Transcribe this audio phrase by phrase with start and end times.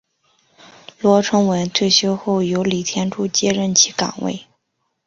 [0.99, 4.47] 罗崇文退休后由李天柱接任其岗位。